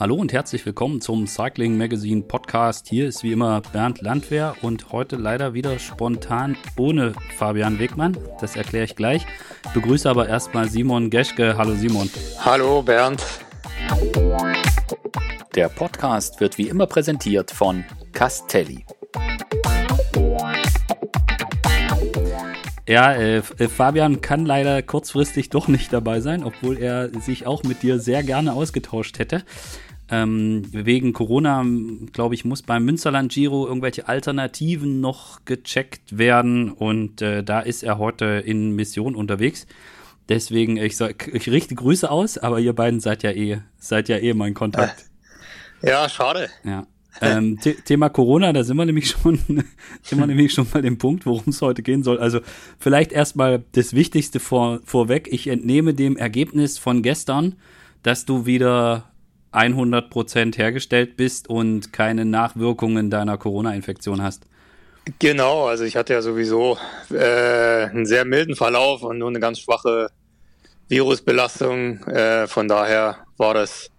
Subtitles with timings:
[0.00, 2.88] Hallo und herzlich willkommen zum Cycling Magazine Podcast.
[2.88, 8.16] Hier ist wie immer Bernd Landwehr und heute leider wieder spontan ohne Fabian Wegmann.
[8.40, 9.26] Das erkläre ich gleich.
[9.66, 11.58] Ich begrüße aber erstmal Simon Geschke.
[11.58, 12.08] Hallo Simon.
[12.38, 13.22] Hallo Bernd.
[15.54, 18.86] Der Podcast wird wie immer präsentiert von Castelli.
[22.90, 27.62] Ja, äh, äh, Fabian kann leider kurzfristig doch nicht dabei sein, obwohl er sich auch
[27.62, 29.44] mit dir sehr gerne ausgetauscht hätte.
[30.12, 31.64] Ähm, wegen Corona,
[32.12, 37.84] glaube ich, muss beim Münsterland Giro irgendwelche Alternativen noch gecheckt werden und äh, da ist
[37.84, 39.68] er heute in Mission unterwegs.
[40.28, 44.16] Deswegen, ich, sag, ich richte Grüße aus, aber ihr beiden seid ja eh, seid ja
[44.18, 45.06] eh mein Kontakt.
[45.82, 46.50] Ja, schade.
[46.62, 46.86] Ja.
[47.22, 49.38] Ähm, Thema Corona, da sind wir nämlich schon,
[50.02, 52.18] sind wir nämlich schon bei dem Punkt, worum es heute gehen soll.
[52.18, 52.40] Also
[52.78, 55.28] vielleicht erstmal das Wichtigste vor, vorweg.
[55.30, 57.56] Ich entnehme dem Ergebnis von gestern,
[58.02, 59.09] dass du wieder
[59.52, 64.44] 100 Prozent hergestellt bist und keine Nachwirkungen deiner Corona-Infektion hast.
[65.18, 66.78] Genau, also ich hatte ja sowieso
[67.10, 70.10] äh, einen sehr milden Verlauf und nur eine ganz schwache
[70.88, 72.04] Virusbelastung.
[72.04, 73.90] Äh, von daher war das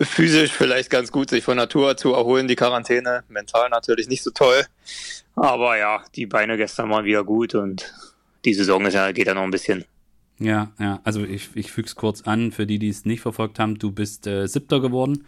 [0.00, 3.24] physisch vielleicht ganz gut, sich von Natur zu erholen, die Quarantäne.
[3.28, 4.64] Mental natürlich nicht so toll.
[5.34, 7.92] Aber ja, die Beine gestern waren wieder gut und
[8.44, 9.84] die Saison ist ja, geht ja noch ein bisschen.
[10.38, 13.58] Ja, ja, also ich, ich füge es kurz an, für die, die es nicht verfolgt
[13.58, 15.24] haben, du bist äh, Siebter geworden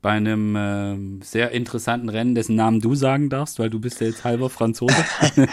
[0.00, 4.06] bei einem äh, sehr interessanten Rennen, dessen Namen du sagen darfst, weil du bist ja
[4.06, 4.94] jetzt halber Franzose.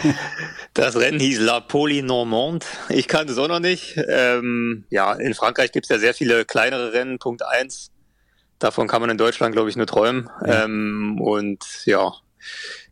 [0.74, 2.64] das Rennen hieß La Poli Normande.
[2.88, 3.98] Ich kannte es auch noch nicht.
[4.08, 7.90] Ähm, ja, in Frankreich gibt es ja sehr viele kleinere Rennen, Punkt 1.
[8.58, 10.28] Davon kann man in Deutschland, glaube ich, nur träumen.
[10.46, 10.64] Ja.
[10.64, 12.12] Ähm, und ja,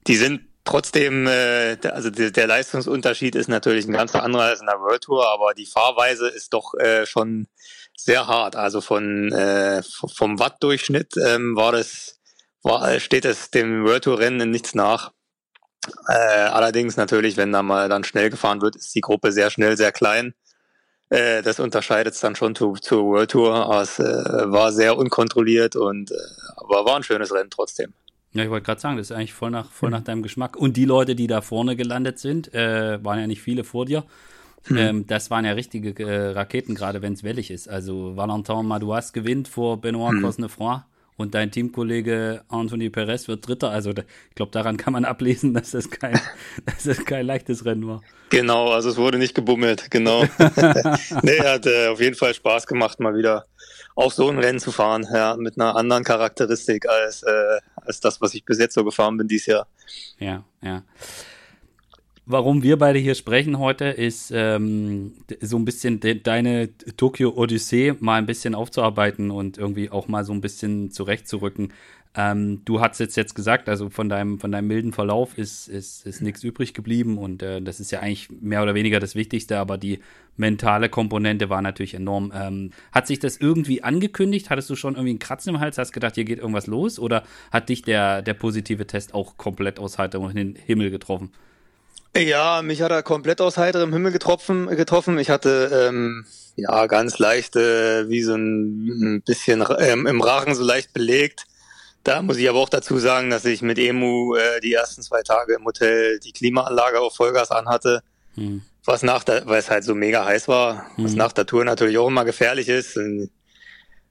[0.07, 4.67] die sind Trotzdem, äh, also der, der, Leistungsunterschied ist natürlich ein ganz anderer als in
[4.67, 7.47] der World Tour, aber die Fahrweise ist doch äh, schon
[7.97, 8.55] sehr hart.
[8.55, 9.83] Also von äh,
[10.15, 12.21] vom Wattdurchschnitt ähm, war das,
[12.63, 15.13] war, steht es dem World Tour Rennen nichts nach.
[16.07, 19.75] Äh, allerdings natürlich, wenn da mal dann schnell gefahren wird, ist die Gruppe sehr schnell,
[19.79, 20.35] sehr klein.
[21.09, 23.55] Äh, das unterscheidet es dann schon zu, zur World Tour.
[23.55, 26.15] Aber es äh, war sehr unkontrolliert und äh,
[26.57, 27.95] aber war ein schönes Rennen trotzdem.
[28.33, 30.57] Ja, ich wollte gerade sagen, das ist eigentlich voll nach, voll nach deinem Geschmack.
[30.57, 34.05] Und die Leute, die da vorne gelandet sind, äh, waren ja nicht viele vor dir.
[34.65, 34.77] Hm.
[34.77, 37.69] Ähm, das waren ja richtige äh, Raketen, gerade wenn es wellig ist.
[37.69, 40.23] Also Valentin Madouas gewinnt vor Benoit hm.
[40.23, 40.81] Cosnefroy
[41.17, 43.71] und dein Teamkollege Anthony Perez wird Dritter.
[43.71, 46.19] Also da, ich glaube, daran kann man ablesen, dass das, kein,
[46.67, 48.03] dass das kein leichtes Rennen war.
[48.31, 50.23] Genau, also es wurde nicht gebummelt, genau.
[51.23, 53.47] nee, hat äh, auf jeden Fall Spaß gemacht, mal wieder
[53.99, 58.21] auch so ein Rennen zu fahren, ja, mit einer anderen Charakteristik als, äh, als das,
[58.21, 59.67] was ich bis jetzt so gefahren bin dieses Jahr.
[60.21, 60.85] Ja, ja.
[62.25, 68.19] Warum wir beide hier sprechen heute, ist ähm, so ein bisschen de deine Tokio-Odyssee mal
[68.19, 71.73] ein bisschen aufzuarbeiten und irgendwie auch mal so ein bisschen zurechtzurücken.
[72.21, 76.05] Ähm, du hast jetzt jetzt gesagt, also von deinem, von deinem milden Verlauf ist, ist,
[76.05, 79.57] ist nichts übrig geblieben und äh, das ist ja eigentlich mehr oder weniger das Wichtigste,
[79.57, 80.01] aber die
[80.37, 82.33] mentale Komponente war natürlich enorm.
[82.35, 84.51] Ähm, hat sich das irgendwie angekündigt?
[84.51, 85.79] Hattest du schon irgendwie einen Kratzen im Hals?
[85.79, 86.99] Hast gedacht, hier geht irgendwas los?
[86.99, 91.31] Oder hat dich der, der positive Test auch komplett aus heiterem Himmel getroffen?
[92.17, 94.67] Ja, mich hat er komplett aus heiterem Himmel getroffen.
[94.67, 95.19] getroffen.
[95.21, 96.25] Ich hatte ähm,
[96.57, 101.47] ja ganz leicht, wie so ein, ein bisschen ähm, im Rachen so leicht belegt
[102.05, 105.23] da muss ich aber auch dazu sagen, dass ich mit Emu äh, die ersten zwei
[105.23, 108.03] Tage im Hotel die Klimaanlage auf Vollgas anhatte.
[108.35, 108.63] Hm.
[108.85, 111.05] Was nach der, weil es halt so mega heiß war, hm.
[111.05, 112.97] was nach der Tour natürlich auch immer gefährlich ist.
[112.97, 113.31] Und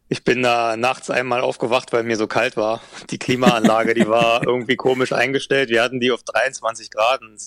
[0.10, 2.82] ich bin da nachts einmal aufgewacht, weil mir so kalt war.
[3.10, 5.70] Die Klimaanlage, die war irgendwie komisch eingestellt.
[5.70, 7.42] Wir hatten die auf 23 Grad und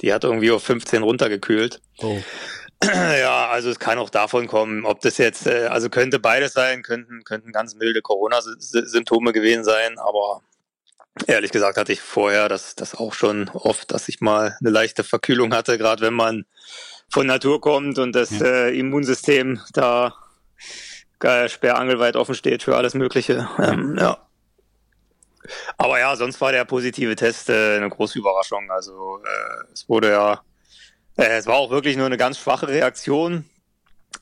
[0.00, 1.80] die hat irgendwie auf 15 runtergekühlt.
[1.98, 2.18] Oh.
[2.84, 6.82] Ja, also es kann auch davon kommen, ob das jetzt, äh, also könnte beides sein,
[6.82, 10.42] könnten, könnten ganz milde Corona-Symptome gewesen sein, aber
[11.26, 15.04] ehrlich gesagt hatte ich vorher das, das auch schon oft, dass ich mal eine leichte
[15.04, 16.44] Verkühlung hatte, gerade wenn man
[17.08, 20.14] von Natur kommt und das äh, Immunsystem da
[21.18, 23.48] geil, sperrangelweit offen steht für alles Mögliche.
[23.58, 24.18] Ähm, ja.
[25.78, 28.70] Aber ja, sonst war der positive Test äh, eine große Überraschung.
[28.70, 30.36] Also äh, es wurde ja äh,
[31.16, 33.44] es war auch wirklich nur eine ganz schwache Reaktion,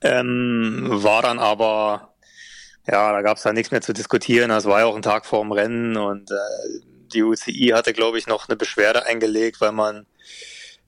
[0.00, 2.14] ähm, war dann aber,
[2.86, 4.50] ja, da gab es dann nichts mehr zu diskutieren.
[4.50, 6.34] Das war ja auch ein Tag vorm Rennen und äh,
[7.12, 10.06] die UCI hatte, glaube ich, noch eine Beschwerde eingelegt, weil man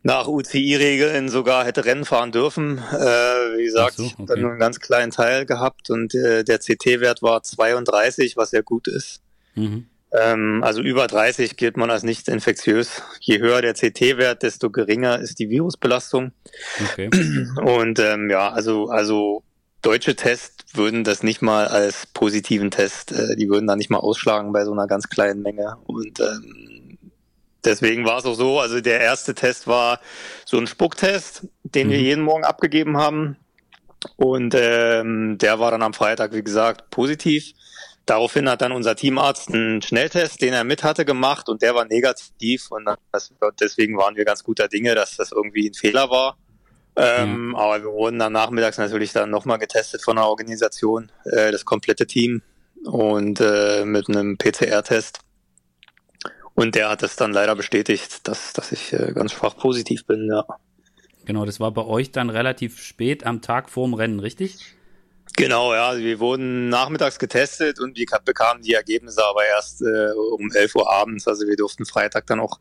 [0.03, 2.79] nach UCI-Regeln sogar hätte Rennen fahren dürfen.
[2.79, 4.15] Äh, wie gesagt, so, okay.
[4.19, 8.51] ich habe nur einen ganz kleinen Teil gehabt und äh, der CT-Wert war 32, was
[8.51, 9.21] sehr gut ist.
[9.55, 9.89] Mhm.
[10.19, 13.03] Ähm, also über 30 gilt man als nicht infektiös.
[13.21, 16.33] Je höher der CT-Wert, desto geringer ist die Virusbelastung.
[16.93, 17.11] Okay.
[17.57, 19.43] Und ähm, ja, also, also
[19.83, 23.99] deutsche Tests würden das nicht mal als positiven Test, äh, die würden da nicht mal
[23.99, 25.77] ausschlagen bei so einer ganz kleinen Menge.
[25.87, 26.99] Und ähm,
[27.65, 30.01] deswegen war es auch so, also der erste Test war
[30.45, 31.93] so ein Spucktest, den mhm.
[31.93, 33.37] wir jeden Morgen abgegeben haben.
[34.17, 37.53] Und ähm, der war dann am Freitag, wie gesagt, positiv.
[38.07, 41.85] Daraufhin hat dann unser Teamarzt einen Schnelltest, den er mit hatte, gemacht und der war
[41.85, 42.71] negativ.
[42.71, 46.39] Und das, deswegen waren wir ganz guter Dinge, dass das irgendwie ein Fehler war.
[46.95, 47.59] Ähm, ja.
[47.59, 52.07] Aber wir wurden dann nachmittags natürlich dann nochmal getestet von der Organisation, äh, das komplette
[52.07, 52.43] Team
[52.85, 55.19] und äh, mit einem PCR-Test.
[56.55, 60.29] Und der hat es dann leider bestätigt, dass, dass ich äh, ganz schwach positiv bin,
[60.29, 60.45] ja.
[61.27, 64.76] Genau, das war bei euch dann relativ spät am Tag vorm Rennen, richtig?
[65.35, 65.97] Genau, ja.
[65.97, 70.91] Wir wurden nachmittags getestet und wir bekamen die Ergebnisse aber erst äh, um 11 Uhr
[70.91, 71.27] abends.
[71.27, 72.61] Also wir durften Freitag dann auch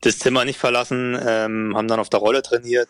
[0.00, 2.88] das Zimmer nicht verlassen, ähm, haben dann auf der Rolle trainiert,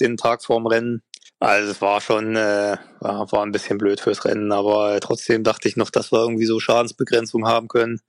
[0.00, 1.02] den Tag vorm Rennen.
[1.38, 5.76] Also es war schon, äh, war ein bisschen blöd fürs Rennen, aber trotzdem dachte ich
[5.76, 8.00] noch, dass wir irgendwie so Schadensbegrenzung haben können.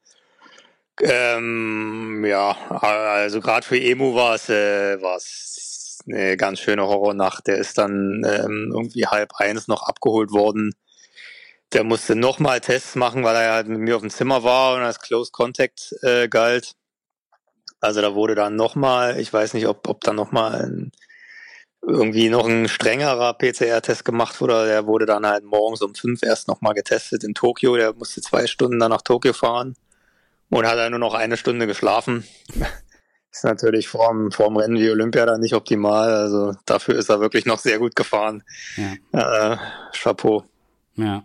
[1.02, 5.58] Ähm, ja, also gerade für Emu war es äh, war's
[6.08, 7.48] eine ganz schöne Horrornacht.
[7.48, 10.74] Der ist dann ähm, irgendwie halb eins noch abgeholt worden.
[11.74, 14.82] Der musste nochmal Tests machen, weil er halt mit mir auf dem Zimmer war und
[14.82, 16.74] als Close Contact äh, galt.
[17.80, 20.90] Also da wurde dann nochmal, ich weiß nicht, ob, ob da nochmal
[21.82, 24.66] irgendwie noch ein strengerer PCR-Test gemacht wurde.
[24.66, 27.76] Der wurde dann halt morgens um fünf erst nochmal getestet in Tokio.
[27.78, 29.76] Der musste zwei Stunden dann nach Tokio fahren
[30.50, 32.26] und hat dann nur noch eine Stunde geschlafen.
[33.38, 36.14] Ist natürlich vorm, vorm Rennen wie Olympia dann nicht optimal.
[36.14, 38.44] Also dafür ist er wirklich noch sehr gut gefahren.
[39.12, 39.54] Ja.
[39.54, 39.58] Äh,
[39.94, 40.44] Chapeau.
[40.96, 41.24] Ja.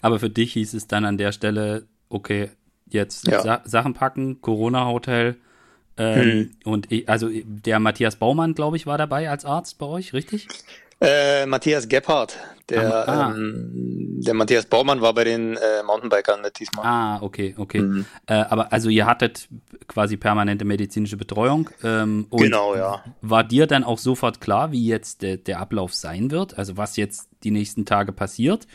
[0.00, 2.50] Aber für dich hieß es dann an der Stelle, okay,
[2.88, 3.42] jetzt ja.
[3.42, 5.36] Sa Sachen packen, Corona-Hotel,
[5.96, 6.50] ähm, hm.
[6.64, 10.48] Und also der Matthias Baumann, glaube ich, war dabei als Arzt bei euch, richtig?
[11.04, 12.36] Äh, Matthias Gebhardt.
[12.70, 13.34] Der, ah, ah.
[13.34, 16.86] Ähm, der Matthias Baumann war bei den äh, Mountainbikern mit diesmal.
[16.86, 17.80] Ah, okay, okay.
[17.80, 18.06] Mhm.
[18.26, 19.48] Äh, aber also ihr hattet
[19.86, 21.68] quasi permanente medizinische Betreuung.
[21.82, 23.04] Ähm, genau, ja.
[23.20, 26.56] War dir dann auch sofort klar, wie jetzt der, der Ablauf sein wird?
[26.56, 28.66] Also was jetzt die nächsten Tage passiert?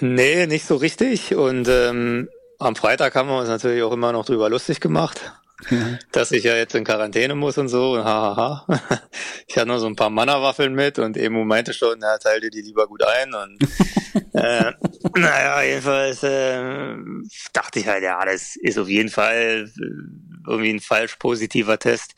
[0.00, 1.34] Nee, nicht so richtig.
[1.34, 5.32] Und ähm, am Freitag haben wir uns natürlich auch immer noch drüber lustig gemacht.
[6.12, 7.94] dass ich ja jetzt in Quarantäne muss und so.
[7.94, 8.66] Und hahaha.
[9.50, 12.50] Ich hatte nur so ein paar Mannerwaffeln mit und Emu meinte schon, er teil dir
[12.50, 13.32] die lieber gut ein.
[13.32, 13.58] Und
[14.34, 14.72] äh,
[15.16, 16.94] naja, jedenfalls äh,
[17.54, 22.14] dachte ich halt, ja, das ist auf jeden Fall äh, irgendwie ein falsch positiver Test.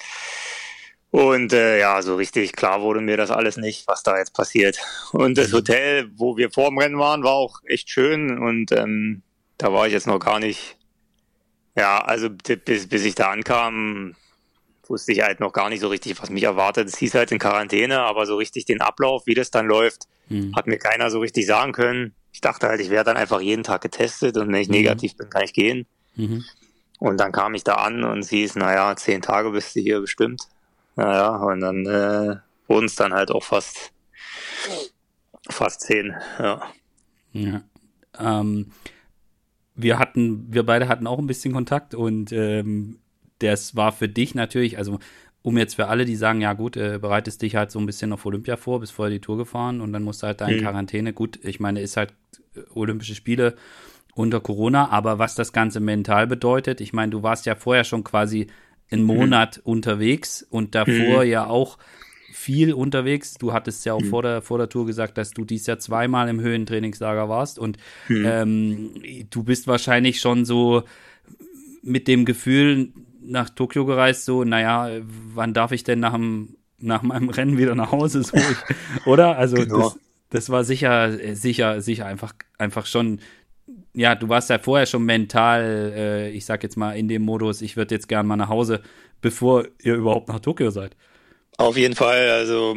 [1.10, 4.78] Und äh, ja, so richtig klar wurde mir das alles nicht, was da jetzt passiert.
[5.12, 9.22] Und das Hotel, wo wir vor dem Rennen waren, war auch echt schön und ähm,
[9.56, 10.76] da war ich jetzt noch gar nicht
[11.80, 14.14] ja, also bis, bis ich da ankam,
[14.86, 16.88] wusste ich halt noch gar nicht so richtig, was mich erwartet.
[16.88, 20.54] Es hieß halt in Quarantäne, aber so richtig den Ablauf, wie das dann läuft, mhm.
[20.54, 22.14] hat mir keiner so richtig sagen können.
[22.32, 24.74] Ich dachte halt, ich werde dann einfach jeden Tag getestet und wenn ich mhm.
[24.74, 25.86] negativ bin, kann ich gehen.
[26.16, 26.44] Mhm.
[26.98, 30.00] Und dann kam ich da an und es hieß, naja, zehn Tage bist du hier
[30.00, 30.42] bestimmt.
[30.96, 32.36] Naja, und dann äh,
[32.68, 33.92] wurden es dann halt auch fast,
[35.48, 36.60] fast zehn, ja.
[37.32, 37.62] Ja.
[38.18, 38.72] Ähm,
[39.82, 42.98] wir hatten, wir beide hatten auch ein bisschen Kontakt und ähm,
[43.38, 44.98] das war für dich natürlich, also
[45.42, 48.12] um jetzt für alle, die sagen, ja gut, äh, bereitest dich halt so ein bisschen
[48.12, 50.58] auf Olympia vor, bist vorher die Tour gefahren und dann musst du halt da in
[50.58, 50.62] mhm.
[50.62, 51.12] Quarantäne.
[51.12, 52.12] Gut, ich meine, ist halt
[52.54, 53.56] äh, Olympische Spiele
[54.14, 58.04] unter Corona, aber was das Ganze mental bedeutet, ich meine, du warst ja vorher schon
[58.04, 58.48] quasi
[58.90, 59.06] einen mhm.
[59.06, 59.72] Monat mhm.
[59.72, 61.30] unterwegs und davor mhm.
[61.30, 61.78] ja auch
[62.40, 63.34] viel unterwegs.
[63.34, 64.08] Du hattest ja auch hm.
[64.08, 67.76] vor, der, vor der Tour gesagt, dass du dies Jahr zweimal im Höhentrainingslager warst und
[68.06, 68.24] hm.
[68.26, 68.90] ähm,
[69.28, 70.84] du bist wahrscheinlich schon so
[71.82, 72.92] mit dem Gefühl
[73.22, 74.90] nach Tokio gereist, so, naja,
[75.34, 78.22] wann darf ich denn nach, dem, nach meinem Rennen wieder nach Hause?
[78.22, 79.36] So, ich, oder?
[79.36, 79.82] Also genau.
[79.82, 79.98] das,
[80.30, 83.20] das war sicher, sicher, sicher einfach, einfach schon
[83.92, 87.60] ja, du warst ja vorher schon mental, äh, ich sag jetzt mal, in dem Modus,
[87.60, 88.80] ich würde jetzt gern mal nach Hause,
[89.20, 90.96] bevor ihr überhaupt nach Tokio seid.
[91.60, 92.30] Auf jeden Fall.
[92.30, 92.74] Also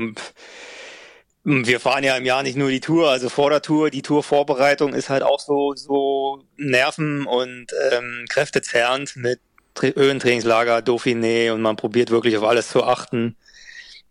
[1.46, 4.94] wir fahren ja im Jahr nicht nur die Tour, also vor der Tour, die Tourvorbereitung
[4.94, 9.40] ist halt auch so, so Nerven und ähm, kräftezerrend mit
[9.80, 13.38] Höhentrainingslager, Dauphiné und man probiert wirklich auf alles zu achten.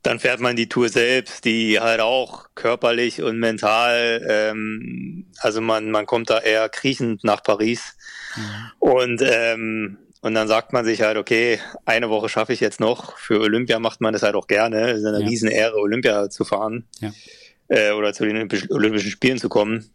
[0.03, 5.91] Dann fährt man die Tour selbst, die halt auch körperlich und mental, ähm, also man,
[5.91, 7.95] man kommt da eher kriechend nach Paris.
[8.37, 8.71] Mhm.
[8.79, 13.19] Und ähm, und dann sagt man sich halt, okay, eine Woche schaffe ich jetzt noch.
[13.19, 14.91] Für Olympia macht man das halt auch gerne.
[14.91, 15.27] Es ist eine ja.
[15.27, 16.87] Riesenehre, Olympia zu fahren.
[17.01, 17.11] Ja.
[17.67, 19.91] Äh, oder zu den Olympischen Spielen zu kommen.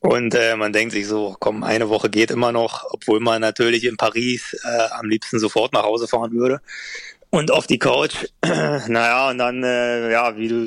[0.00, 3.84] Und äh, man denkt sich so, komm, eine Woche geht immer noch, obwohl man natürlich
[3.84, 6.62] in Paris äh, am liebsten sofort nach Hause fahren würde.
[7.28, 8.28] Und auf die Couch.
[8.42, 10.66] naja, und dann, äh, ja, wie du,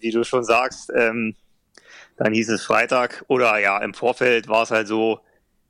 [0.00, 1.36] wie du schon sagst, ähm,
[2.16, 5.20] Dann hieß es Freitag oder ja, im Vorfeld war es halt so,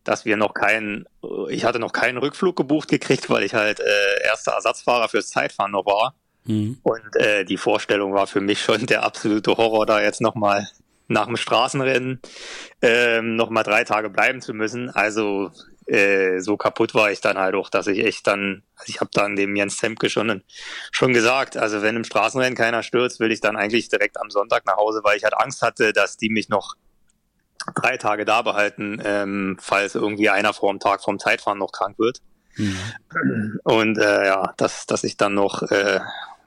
[0.04, 1.06] dass wir noch keinen,
[1.48, 5.72] ich hatte noch keinen Rückflug gebucht gekriegt, weil ich halt äh, erster Ersatzfahrer fürs Zeitfahren
[5.72, 6.14] noch war.
[6.44, 6.78] Mhm.
[6.82, 10.68] Und äh, die Vorstellung war für mich schon der absolute Horror, da jetzt nochmal
[11.08, 12.20] nach dem Straßenrennen
[12.82, 14.90] ähm, nochmal drei Tage bleiben zu müssen.
[14.90, 15.50] Also
[15.86, 19.10] äh, so kaputt war ich dann halt auch, dass ich echt dann, also ich habe
[19.12, 20.42] dann dem Jens Zemke schon,
[20.92, 24.64] schon gesagt, also wenn im Straßenrennen keiner stürzt, will ich dann eigentlich direkt am Sonntag
[24.66, 26.74] nach Hause, weil ich halt Angst hatte, dass die mich noch
[27.74, 31.98] drei Tage da behalten, ähm, falls irgendwie einer vor dem Tag vom Zeitfahren noch krank
[31.98, 32.20] wird.
[32.56, 33.60] Mhm.
[33.64, 36.00] Und äh, ja, dass, dass ich dann noch äh,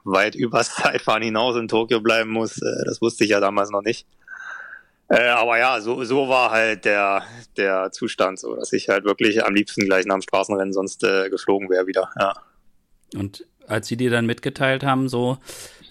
[0.04, 3.82] weit übers Zeitfahren hinaus in Tokio bleiben muss, äh, das wusste ich ja damals noch
[3.82, 4.06] nicht.
[5.08, 7.22] Äh, aber ja, so, so war halt der,
[7.56, 11.30] der Zustand, so dass ich halt wirklich am liebsten gleich nach dem Straßenrennen sonst äh,
[11.30, 12.10] geflogen wäre wieder.
[12.18, 12.34] Ja.
[13.14, 15.38] Und als sie dir dann mitgeteilt haben, so,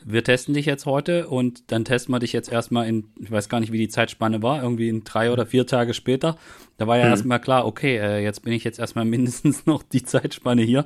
[0.09, 3.49] wir testen dich jetzt heute und dann testen wir dich jetzt erstmal in, ich weiß
[3.49, 6.37] gar nicht, wie die Zeitspanne war, irgendwie in drei oder vier Tage später.
[6.77, 7.11] Da war ja mhm.
[7.11, 10.85] erstmal klar, okay, äh, jetzt bin ich jetzt erstmal mindestens noch die Zeitspanne hier.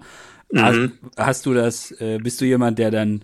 [0.51, 0.60] Mhm.
[0.60, 0.80] Hast,
[1.18, 3.24] hast, du das, äh, bist du jemand, der dann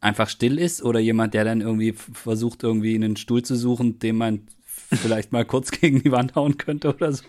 [0.00, 4.16] einfach still ist oder jemand, der dann irgendwie versucht, irgendwie einen Stuhl zu suchen, den
[4.16, 4.46] man
[4.92, 7.24] vielleicht mal kurz gegen die Wand hauen könnte oder so.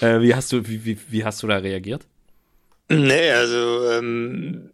[0.00, 2.06] Äh, wie hast du, wie, wie, wie hast du da reagiert?
[2.88, 4.70] Nee, also ähm,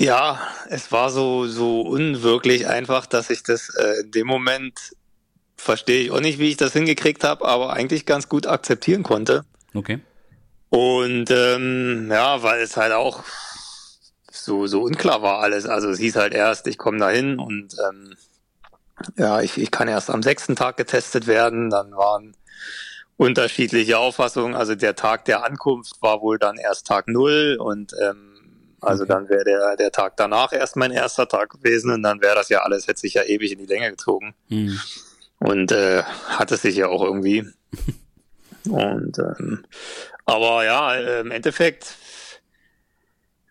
[0.00, 0.40] ja,
[0.70, 4.96] es war so, so unwirklich einfach, dass ich das äh, in dem Moment
[5.56, 9.44] verstehe ich auch nicht, wie ich das hingekriegt habe, aber eigentlich ganz gut akzeptieren konnte.
[9.74, 10.00] Okay.
[10.70, 13.24] Und ähm, ja, weil es halt auch
[14.30, 15.66] so, so unklar war alles.
[15.66, 18.14] Also es hieß halt erst, ich komme dahin und ähm,
[19.18, 21.68] ja, ich, ich kann erst am sechsten Tag getestet werden.
[21.68, 22.34] Dann waren
[23.18, 24.54] unterschiedliche Auffassungen.
[24.54, 28.29] Also der Tag der Ankunft war wohl dann erst Tag null und ähm,
[28.80, 29.12] also okay.
[29.12, 32.48] dann wäre der, der Tag danach erst mein erster Tag gewesen und dann wäre das
[32.48, 34.34] ja alles, hätte sich ja ewig in die Länge gezogen.
[34.48, 34.80] Mhm.
[35.38, 37.46] Und äh, hat es sich ja auch irgendwie.
[38.68, 39.64] und ähm,
[40.24, 41.96] aber ja, im Endeffekt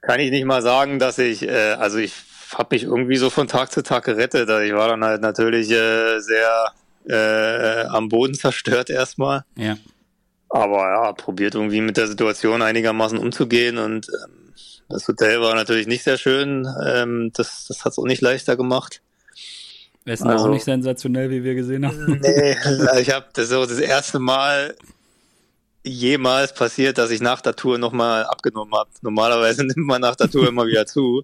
[0.02, 2.14] kann ich nicht mal sagen, dass ich, äh, also ich
[2.56, 4.50] habe mich irgendwie so von Tag zu Tag gerettet.
[4.50, 6.72] Also ich war dann halt natürlich äh, sehr
[7.08, 9.44] äh, am Boden zerstört erstmal.
[9.56, 9.78] Ja.
[10.50, 14.54] Aber ja, probiert irgendwie mit der Situation einigermaßen umzugehen und ähm,
[14.90, 16.68] das Hotel war natürlich nicht sehr schön.
[16.86, 19.02] Ähm, das das hat es auch nicht leichter gemacht.
[20.06, 22.20] Essen also, auch nicht sensationell, wie wir gesehen haben.
[22.22, 22.52] Nee,
[23.00, 24.76] ich habe das so das erste Mal
[25.84, 28.90] jemals passiert, dass ich nach der Tour nochmal abgenommen habe.
[29.02, 31.24] Normalerweise nimmt man nach der Tour immer wieder zu.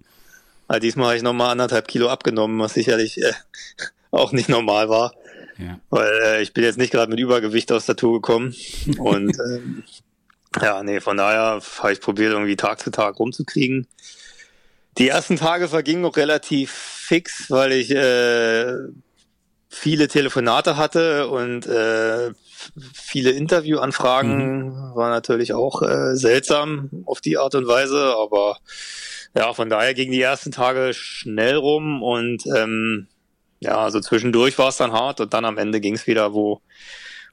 [0.68, 3.32] Aber diesmal habe ich nochmal anderthalb Kilo abgenommen, was sicherlich äh,
[4.10, 5.14] auch nicht normal war.
[5.58, 5.80] Ja.
[5.90, 8.54] Weil äh, ich bin jetzt nicht gerade mit Übergewicht aus der Tour gekommen.
[8.98, 9.84] Und ähm,
[10.60, 13.86] ja, nee, von daher habe ich probiert, irgendwie Tag zu Tag rumzukriegen.
[14.98, 18.72] Die ersten Tage vergingen noch relativ fix, weil ich äh,
[19.68, 22.30] viele Telefonate hatte und äh,
[22.94, 24.94] viele Interviewanfragen mhm.
[24.94, 28.56] war natürlich auch äh, seltsam auf die Art und Weise, aber
[29.34, 33.08] ja, von daher gingen die ersten Tage schnell rum und ähm,
[33.60, 36.62] ja, also zwischendurch war es dann hart und dann am Ende ging es wieder, wo,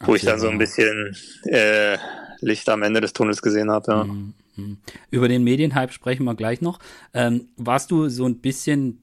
[0.02, 1.16] wo Ach, ich dann so ein bisschen
[1.46, 1.98] äh,
[2.44, 3.92] Licht am Ende des Tunnels gesehen habe.
[3.92, 4.04] Ja.
[4.04, 4.34] Mhm.
[4.56, 4.78] mhm.
[5.10, 6.80] Über den Medienhype sprechen wir gleich noch.
[7.14, 9.02] Ähm, warst du so ein bisschen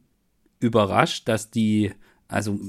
[0.60, 1.92] überrascht, dass die
[2.30, 2.60] also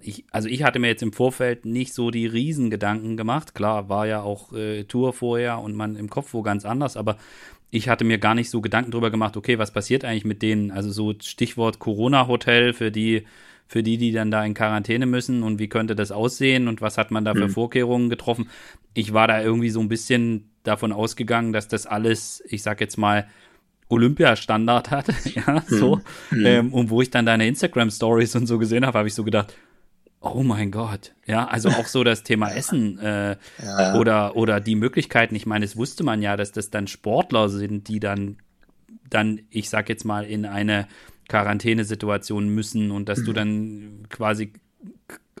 [0.00, 3.56] ich, also ich hatte mir jetzt im Vorfeld nicht so die Riesengedanken gemacht.
[3.56, 7.16] Klar, war ja auch äh, Tour vorher und man im Kopf wo ganz anders, aber
[7.70, 10.70] ich hatte mir gar nicht so Gedanken drüber gemacht, okay, was passiert eigentlich mit denen?
[10.70, 13.24] Also so Stichwort Corona-Hotel für die,
[13.70, 16.98] für die, die dann da in Quarantäne müssen und wie könnte das aussehen und was
[16.98, 17.50] hat man da für mhm.
[17.50, 18.50] Vorkehrungen getroffen?
[18.94, 22.98] Ich war da irgendwie so ein bisschen davon ausgegangen, dass das alles, ich sag jetzt
[22.98, 23.28] mal,
[23.88, 26.00] Olympiastandard hat, ja, so.
[26.32, 26.46] Mhm.
[26.46, 29.54] Ähm, und wo ich dann deine Instagram-Stories und so gesehen habe, habe ich so gedacht,
[30.20, 33.94] oh mein Gott, ja, also auch so das Thema Essen äh, ja.
[33.94, 37.86] oder, oder die Möglichkeiten, ich meine, das wusste man ja, dass das dann Sportler sind,
[37.86, 38.38] die dann,
[39.08, 40.88] dann, ich sag jetzt mal, in eine
[41.30, 43.24] Quarantänesituation müssen und dass mhm.
[43.24, 44.52] du dann quasi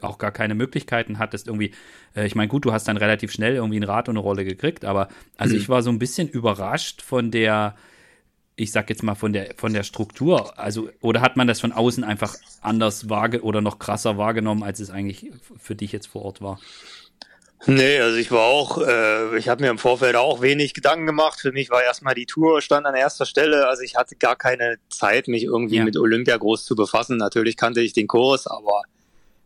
[0.00, 1.72] auch gar keine Möglichkeiten hattest, irgendwie,
[2.14, 4.44] äh, ich meine, gut, du hast dann relativ schnell irgendwie ein Rad und eine Rolle
[4.44, 5.60] gekriegt, aber also mhm.
[5.60, 7.74] ich war so ein bisschen überrascht von der,
[8.56, 11.72] ich sag jetzt mal von der von der Struktur, also oder hat man das von
[11.72, 16.22] außen einfach anders wahrge oder noch krasser wahrgenommen, als es eigentlich für dich jetzt vor
[16.22, 16.60] Ort war?
[17.66, 21.40] Nee, also ich war auch, äh, ich habe mir im Vorfeld auch wenig Gedanken gemacht.
[21.40, 23.68] Für mich war erstmal die Tour stand an erster Stelle.
[23.68, 25.84] Also ich hatte gar keine Zeit, mich irgendwie ja.
[25.84, 27.18] mit Olympia groß zu befassen.
[27.18, 28.82] Natürlich kannte ich den Kurs, aber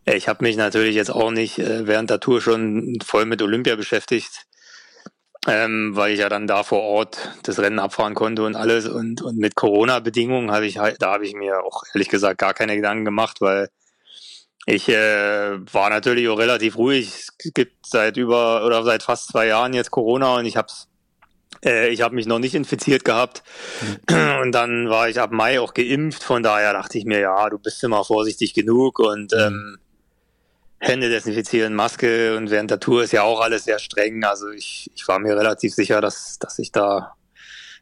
[0.04, 3.74] ich habe mich natürlich jetzt auch nicht äh, während der Tour schon voll mit Olympia
[3.74, 4.46] beschäftigt
[5.46, 8.86] ähm, weil ich ja dann da vor Ort das Rennen abfahren konnte und alles.
[8.86, 12.54] Und, und mit Corona-Bedingungen habe ich halt, da habe ich mir auch ehrlich gesagt gar
[12.54, 13.68] keine Gedanken gemacht, weil
[14.66, 17.08] Ich äh, war natürlich auch relativ ruhig.
[17.08, 20.88] Es gibt seit über oder seit fast zwei Jahren jetzt Corona und ich hab's
[21.64, 23.42] äh, ich habe mich noch nicht infiziert gehabt
[24.08, 24.38] mhm.
[24.42, 26.22] und dann war ich ab Mai auch geimpft.
[26.22, 29.38] Von daher dachte ich mir, ja, du bist immer vorsichtig genug und mhm.
[29.38, 29.78] ähm,
[30.78, 34.24] Hände desinfizieren, Maske und während der Tour ist ja auch alles sehr streng.
[34.24, 37.14] Also ich, ich war mir relativ sicher, dass, dass ich da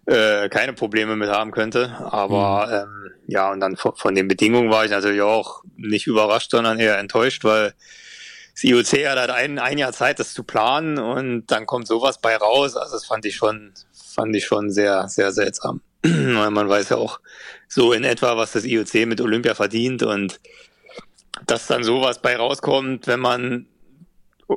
[0.06, 1.96] äh, keine Probleme mit haben könnte.
[2.10, 2.72] Aber mhm.
[2.74, 6.78] ähm, ja, und dann von, von den Bedingungen war ich natürlich auch nicht überrascht, sondern
[6.78, 7.74] eher enttäuscht, weil
[8.54, 12.20] das IOC hat halt ein, ein Jahr Zeit, das zu planen und dann kommt sowas
[12.20, 12.76] bei raus.
[12.76, 15.80] Also das fand ich schon, fand ich schon sehr, sehr seltsam.
[16.02, 17.20] Weil man weiß ja auch
[17.68, 20.40] so in etwa, was das IOC mit Olympia verdient und
[21.46, 23.66] dass dann sowas bei rauskommt, wenn man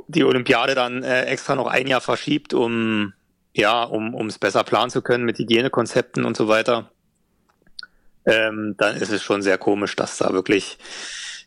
[0.08, 3.14] die Olympiade dann äh, extra noch ein Jahr verschiebt, um
[3.56, 6.92] ja, um es besser planen zu können mit Hygienekonzepten und so weiter,
[8.26, 10.78] ähm, dann ist es schon sehr komisch, dass da wirklich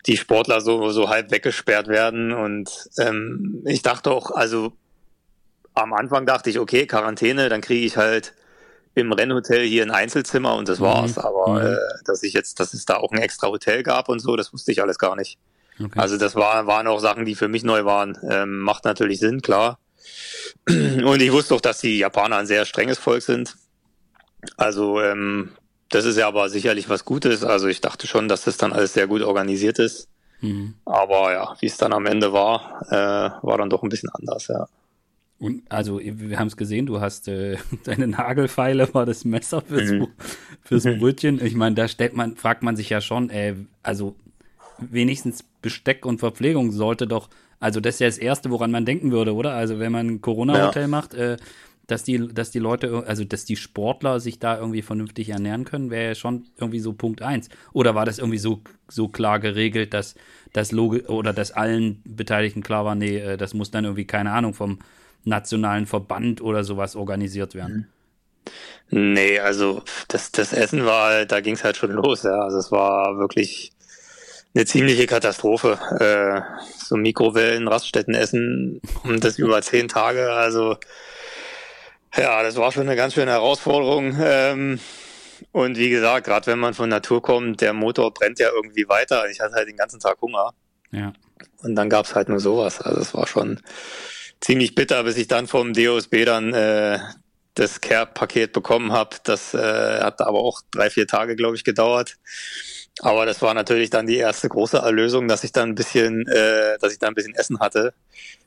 [0.07, 2.33] die Sportler so so halb weggesperrt werden.
[2.33, 4.73] Und ähm, ich dachte auch, also
[5.75, 8.33] am Anfang dachte ich, okay, Quarantäne, dann kriege ich halt
[8.95, 11.17] im Rennhotel hier ein Einzelzimmer und das war's.
[11.17, 11.23] Mhm.
[11.23, 11.67] Aber mhm.
[11.75, 14.53] äh, dass ich jetzt, dass es da auch ein extra Hotel gab und so, das
[14.53, 15.39] wusste ich alles gar nicht.
[15.79, 15.99] Okay.
[15.99, 18.19] Also das war, waren auch Sachen, die für mich neu waren.
[18.29, 19.79] Ähm, macht natürlich Sinn, klar.
[20.67, 23.57] Und ich wusste auch, dass die Japaner ein sehr strenges Volk sind.
[24.57, 25.51] Also ähm,
[25.89, 27.45] das ist ja aber sicherlich was Gutes.
[27.45, 30.09] Also ich dachte schon, dass das dann alles sehr gut organisiert ist.
[30.41, 30.75] Mhm.
[30.85, 34.49] Aber ja, wie es dann am Ende war, äh, war dann doch ein bisschen anders,
[34.49, 34.69] ja.
[35.41, 39.91] Und also, wir haben es gesehen, du hast äh, deine Nagelfeile war das Messer fürs,
[39.91, 40.09] mhm.
[40.63, 40.99] fürs mhm.
[40.99, 41.45] Brötchen.
[41.45, 44.17] Ich meine, da stellt man, fragt man sich ja schon, äh, also
[44.79, 47.29] wenigstens Besteck und Verpflegung sollte doch,
[47.61, 49.53] also das ist ja das Erste, woran man denken würde, oder?
[49.53, 50.89] Also wenn man ein Corona-Hotel ja.
[50.89, 51.37] macht, äh,
[51.89, 55.91] dass die, dass die Leute, also dass die Sportler sich da irgendwie vernünftig ernähren können,
[55.91, 57.49] wäre ja schon irgendwie so Punkt eins.
[57.73, 60.15] Oder war das irgendwie so, so klar geregelt, dass
[60.53, 64.53] das oder dass allen Beteiligten klar war, nee, äh, das muss dann irgendwie, keine Ahnung,
[64.53, 64.79] vom
[65.25, 67.89] nationalen Verband oder sowas organisiert werden?
[68.91, 72.39] Nee, also das, das Essen war, halt, da ging es halt schon los, ja.
[72.39, 73.73] Also es war wirklich
[74.55, 75.79] eine ziemliche Katastrophe.
[76.01, 80.33] Äh, so Mikrowellen, Raststätten essen und das über zehn Tage.
[80.33, 80.77] Also
[82.17, 84.17] ja, das war schon eine ganz schöne Herausforderung.
[84.21, 84.81] Ähm,
[85.53, 89.29] und wie gesagt, gerade wenn man von Natur kommt, der Motor brennt ja irgendwie weiter.
[89.29, 90.53] Ich hatte halt den ganzen Tag Hunger.
[90.91, 91.13] Ja.
[91.63, 92.81] Und dann gab's halt nur sowas.
[92.81, 93.61] Also es war schon
[94.41, 96.99] ziemlich bitter, bis ich dann vom DOSB dann äh,
[97.55, 99.17] das Care-Paket bekommen habe.
[99.25, 102.17] Das äh, hat aber auch drei, vier Tage, glaube ich, gedauert.
[103.01, 106.79] Aber das war natürlich dann die erste große Erlösung, dass ich dann ein bisschen, äh,
[106.81, 107.95] dass ich dann ein bisschen Essen hatte.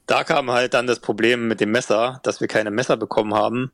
[0.07, 3.71] Da kam halt dann das Problem mit dem Messer, dass wir keine Messer bekommen haben.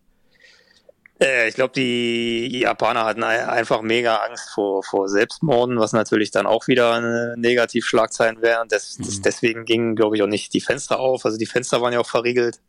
[1.20, 6.46] Äh, ich glaube, die Japaner hatten einfach mega Angst vor, vor Selbstmorden, was natürlich dann
[6.46, 8.68] auch wieder eine Negativschlagzeilen wären.
[8.68, 9.22] Das, das, mhm.
[9.24, 11.26] deswegen gingen, glaube ich, auch nicht die Fenster auf.
[11.26, 12.60] Also die Fenster waren ja auch verriegelt.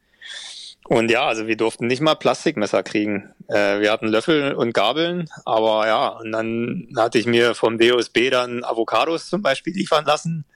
[0.86, 3.34] Und ja, also wir durften nicht mal Plastikmesser kriegen.
[3.48, 8.30] Äh, wir hatten Löffel und Gabeln, aber ja, und dann hatte ich mir vom DOSB
[8.30, 10.46] dann Avocados zum Beispiel liefern lassen.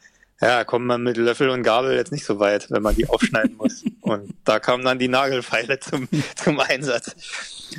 [0.43, 3.57] Ja, kommt man mit Löffel und Gabel jetzt nicht so weit, wenn man die aufschneiden
[3.57, 3.85] muss.
[4.01, 7.15] Und da kamen dann die Nagelfeile zum, zum Einsatz.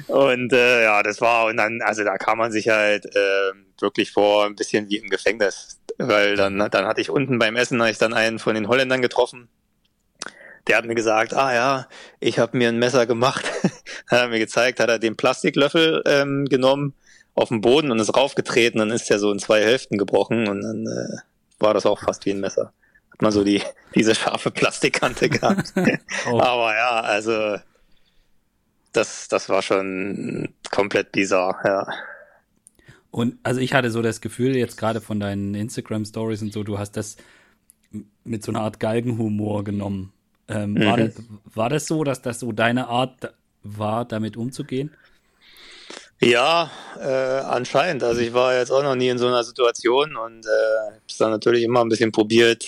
[0.08, 3.52] Und äh, ja, das war, und dann, also da kam man sich halt äh,
[3.82, 5.78] wirklich vor ein bisschen wie im Gefängnis.
[5.98, 9.02] Weil dann, dann hatte ich unten beim Essen, habe ich dann einen von den Holländern
[9.02, 9.50] getroffen.
[10.68, 11.88] Der hat mir gesagt, ah ja,
[12.20, 13.46] ich habe mir ein Messer gemacht.
[14.08, 16.94] hat er mir gezeigt, hat er den Plastiklöffel ähm, genommen
[17.36, 20.62] auf den Boden und ist raufgetreten, dann ist er so in zwei Hälften gebrochen und
[20.62, 21.18] dann äh,
[21.60, 22.74] war das auch fast wie ein Messer.
[23.12, 23.62] Hat man so die,
[23.96, 25.74] diese scharfe Plastikkante gehabt.
[26.30, 26.40] oh.
[26.40, 27.58] Aber ja, also
[28.92, 31.88] das, das war schon komplett bizarr, ja.
[33.10, 36.80] Und also ich hatte so das Gefühl, jetzt gerade von deinen Instagram-Stories und so, du
[36.80, 37.18] hast das
[38.24, 40.12] mit so einer Art Galgenhumor genommen.
[40.48, 40.86] Ähm, mhm.
[40.86, 41.14] war, das,
[41.54, 44.96] war das so, dass das so deine Art war, damit umzugehen?
[46.20, 48.04] Ja, äh, anscheinend.
[48.04, 51.32] Also ich war jetzt auch noch nie in so einer Situation und äh, habe dann
[51.32, 52.66] natürlich immer ein bisschen probiert,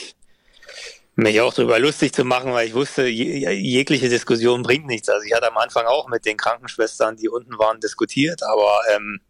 [1.15, 5.07] mich auch darüber lustig zu machen, weil ich wusste, je, jegliche Diskussion bringt nichts.
[5.07, 9.21] Also ich hatte am Anfang auch mit den Krankenschwestern, die unten waren, diskutiert, aber ähm,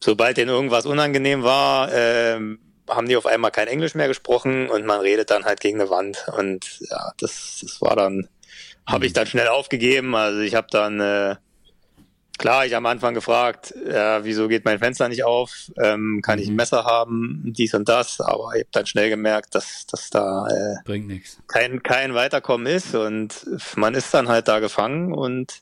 [0.00, 4.86] sobald denen irgendwas unangenehm war, ähm, haben die auf einmal kein Englisch mehr gesprochen und
[4.86, 6.26] man redet dann halt gegen eine Wand.
[6.36, 8.28] Und ja, das, das war dann,
[8.86, 10.14] habe ich dann schnell aufgegeben.
[10.14, 11.36] Also ich habe dann, äh,
[12.38, 15.70] klar, ich am Anfang gefragt, ja, wieso geht mein Fenster nicht auf?
[15.82, 16.56] Ähm, kann ich ein mhm.
[16.56, 17.42] Messer haben?
[17.46, 18.20] Dies und das.
[18.20, 21.38] Aber ich habe dann schnell gemerkt, dass, dass da äh, Bringt nichts.
[21.48, 22.94] Kein, kein Weiterkommen ist.
[22.94, 23.46] Und
[23.76, 25.60] man ist dann halt da gefangen und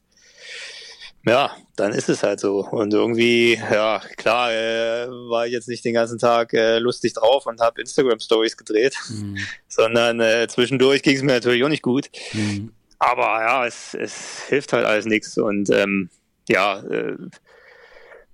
[1.26, 2.66] ja, dann ist es halt so.
[2.66, 7.46] Und irgendwie, ja, klar, äh, war ich jetzt nicht den ganzen Tag äh, lustig drauf
[7.46, 9.38] und habe Instagram-Stories gedreht, mhm.
[9.68, 12.08] sondern äh, zwischendurch ging es mir natürlich auch nicht gut.
[12.32, 12.72] Mhm.
[12.98, 15.36] Aber ja, es, es hilft halt alles nichts.
[15.36, 16.10] Und ähm,
[16.48, 17.16] ja, äh,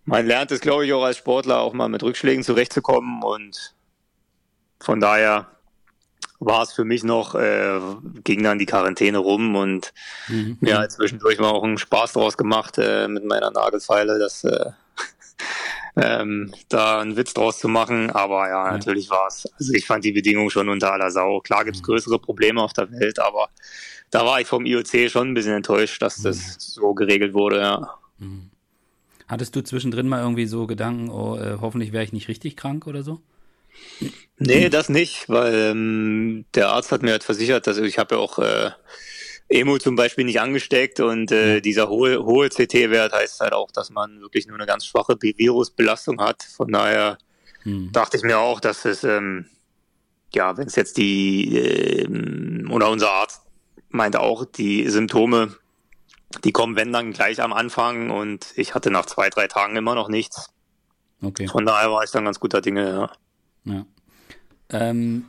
[0.05, 3.23] man lernt es, glaube ich, auch als Sportler auch mal mit Rückschlägen zurechtzukommen.
[3.23, 3.75] Und
[4.81, 5.51] von daher
[6.45, 7.81] war es für mich noch, äh,
[8.25, 9.93] ging dann die Quarantäne rum und
[10.29, 10.59] mhm.
[10.61, 14.71] ja, zwischendurch mal auch einen Spaß draus gemacht äh, mit meiner Nagelfeile, das äh,
[15.97, 18.11] ähm, da einen Witz draus zu machen.
[18.11, 18.73] Aber ja, ja.
[18.73, 19.47] natürlich war es.
[19.59, 21.41] Also ich fand die Bedingungen schon unter aller Sau.
[21.41, 21.87] Klar gibt's mhm.
[21.87, 23.49] größere Probleme auf der Welt, aber
[24.11, 26.55] da war ich vom IOC schon ein bisschen enttäuscht, dass das mhm.
[26.59, 27.95] so geregelt wurde, ja.
[28.19, 28.51] Mhm.
[29.29, 32.87] Hattest du zwischendrin mal irgendwie so Gedanken, oh, äh, hoffentlich wäre ich nicht richtig krank
[32.87, 33.21] oder so?
[34.39, 38.21] Nee, das nicht, weil ähm, der Arzt hat mir halt versichert, dass ich habe ja
[38.21, 38.71] auch äh,
[39.49, 43.91] Emo zum Beispiel nicht angesteckt und äh, dieser hohe, hohe CT-Wert heißt halt auch, dass
[43.91, 46.43] man wirklich nur eine ganz schwache Virusbelastung hat.
[46.43, 47.19] Von daher
[47.63, 47.93] hm.
[47.93, 49.47] dachte ich mir auch, dass es, ähm,
[50.35, 53.43] ja, wenn es jetzt die, äh, oder unser Arzt
[53.91, 55.55] meinte auch, die Symptome,
[56.45, 59.95] die kommen, wenn dann gleich am Anfang und ich hatte nach zwei, drei Tagen immer
[59.95, 60.49] noch nichts.
[61.23, 61.47] Okay.
[61.47, 63.13] Von daher war ich dann ganz guter Dinge, ja.
[63.65, 63.87] Ja.
[64.71, 65.25] Ähm,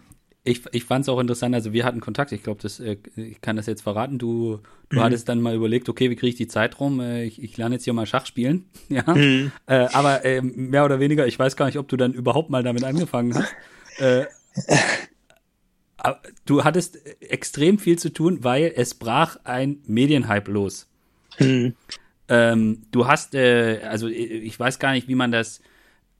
[0.45, 3.55] ich, ich fand es auch interessant, also wir hatten Kontakt, ich glaube, äh, ich kann
[3.55, 5.03] das jetzt verraten, du, du mhm.
[5.03, 6.99] hattest dann mal überlegt, okay, wie kriege ich die Zeit rum?
[6.99, 9.03] Äh, ich, ich lerne jetzt hier mal Schach spielen, ja.
[9.13, 9.51] Mhm.
[9.67, 12.63] Äh, aber äh, mehr oder weniger, ich weiß gar nicht, ob du dann überhaupt mal
[12.63, 13.53] damit angefangen hast.
[13.99, 14.25] Äh,
[16.45, 20.89] du hattest extrem viel zu tun, weil es brach ein Medienhype los.
[21.39, 21.75] Mhm.
[22.27, 25.61] Ähm, du hast, äh, also ich weiß gar nicht, wie man das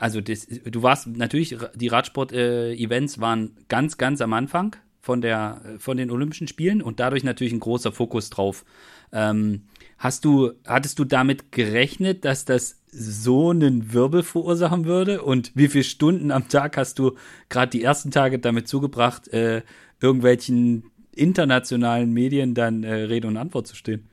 [0.04, 5.96] also das, du warst natürlich, die Radsport-Events waren ganz, ganz am Anfang von, der, von
[5.96, 8.66] den Olympischen Spielen und dadurch natürlich ein großer Fokus drauf.
[9.14, 9.62] Ähm,
[9.98, 15.22] hast du, hattest du damit gerechnet, dass das so einen Wirbel verursachen würde?
[15.22, 17.16] Und wie viele Stunden am Tag hast du
[17.48, 19.62] gerade die ersten Tage damit zugebracht, äh,
[20.02, 24.10] irgendwelchen internationalen Medien dann äh, Rede und Antwort zu stehen?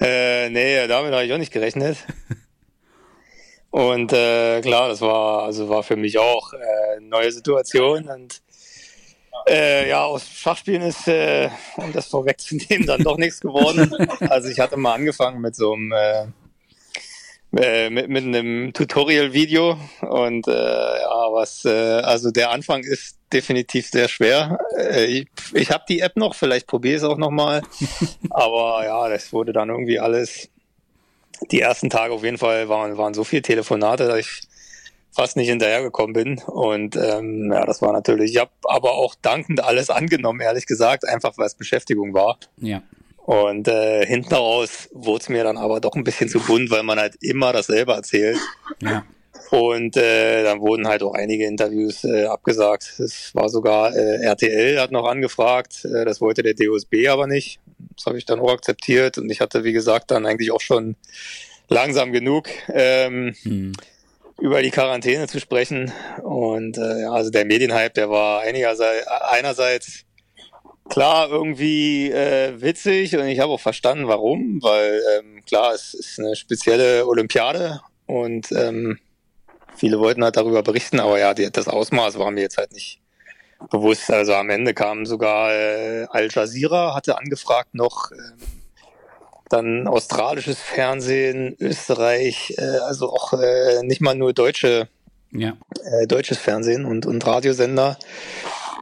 [0.00, 1.98] Äh, nee, damit habe ich auch nicht gerechnet.
[3.70, 8.40] Und äh, klar, das war also war für mich auch äh, eine neue Situation und
[9.46, 13.94] äh, ja, aus Schachspielen ist, äh, um das vorwegzunehmen, dann doch nichts geworden.
[14.30, 16.26] Also ich hatte mal angefangen mit so einem äh,
[17.56, 23.88] äh, mit, mit einem Tutorial-Video und äh, ja, was äh, also der Anfang ist definitiv
[23.88, 24.58] sehr schwer.
[24.76, 27.62] Äh, ich ich habe die App noch, vielleicht probiere es auch noch mal,
[28.30, 30.50] aber ja, das wurde dann irgendwie alles
[31.50, 34.42] die ersten Tage auf jeden Fall waren, waren so viele Telefonate, dass ich
[35.12, 36.42] fast nicht hinterhergekommen bin.
[36.46, 41.06] Und ähm, ja, das war natürlich, ich habe aber auch dankend alles angenommen, ehrlich gesagt,
[41.06, 42.38] einfach weil es Beschäftigung war.
[42.58, 42.82] Ja.
[43.16, 46.82] Und äh, hinten raus wurde es mir dann aber doch ein bisschen zu bunt, weil
[46.82, 48.38] man halt immer dasselbe erzählt.
[48.80, 49.04] Ja.
[49.50, 52.98] Und äh, dann wurden halt auch einige Interviews äh, abgesagt.
[52.98, 57.60] Es war sogar äh, RTL hat noch angefragt, äh, das wollte der DOSB aber nicht.
[57.96, 60.96] Das habe ich dann auch akzeptiert und ich hatte, wie gesagt, dann eigentlich auch schon
[61.68, 63.72] langsam genug, ähm, hm.
[64.40, 65.92] über die Quarantäne zu sprechen.
[66.22, 70.04] Und äh, ja, also der Medienhype, der war einigerseits, einerseits
[70.88, 76.18] klar irgendwie äh, witzig und ich habe auch verstanden, warum, weil ähm, klar, es ist
[76.18, 78.98] eine spezielle Olympiade und ähm,
[79.78, 83.00] viele wollten halt darüber berichten, aber ja, die, das Ausmaß war mir jetzt halt nicht
[83.70, 84.10] bewusst.
[84.10, 88.16] Also am Ende kam sogar äh, Al Jazeera, hatte angefragt noch, äh,
[89.48, 94.88] dann australisches Fernsehen, Österreich, äh, also auch äh, nicht mal nur deutsche,
[95.32, 95.56] ja.
[95.84, 97.98] äh, deutsches Fernsehen und, und Radiosender.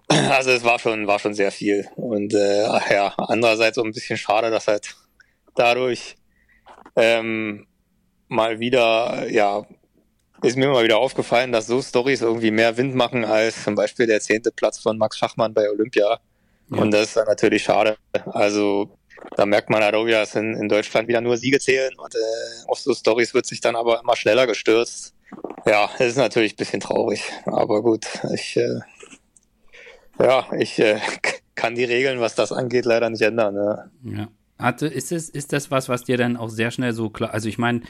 [0.08, 1.88] Also es war schon, war schon sehr viel.
[1.96, 4.94] Und äh, ja, andererseits auch ein bisschen schade, dass halt
[5.56, 6.16] dadurch
[6.94, 7.66] ähm,
[8.28, 9.66] mal wieder ja
[10.46, 14.06] ist mir immer wieder aufgefallen, dass so Stories irgendwie mehr Wind machen als zum Beispiel
[14.06, 16.18] der zehnte Platz von Max Schachmann bei Olympia.
[16.70, 16.78] Ja.
[16.78, 17.96] Und das ist dann natürlich schade.
[18.26, 18.96] Also
[19.36, 22.14] da merkt man halt auch wieder, dass in, in Deutschland wieder nur Siege zählen und
[22.14, 25.14] äh, auf so Stories wird sich dann aber immer schneller gestürzt.
[25.66, 28.80] Ja, es ist natürlich ein bisschen traurig, aber gut, ich äh,
[30.18, 31.00] ja, ich äh,
[31.54, 33.54] kann die Regeln, was das angeht, leider nicht ändern.
[33.54, 33.90] Ne?
[34.04, 34.28] Ja.
[34.58, 37.48] Hatte, ist, es, ist das was, was dir dann auch sehr schnell so klar, also
[37.48, 37.82] ich meine,